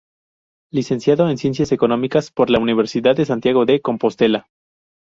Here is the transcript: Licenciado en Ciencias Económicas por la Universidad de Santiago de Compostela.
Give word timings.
Licenciado 0.71 1.29
en 1.29 1.37
Ciencias 1.37 1.71
Económicas 1.71 2.31
por 2.31 2.49
la 2.49 2.57
Universidad 2.57 3.15
de 3.15 3.25
Santiago 3.25 3.65
de 3.65 3.81
Compostela. 3.81 4.47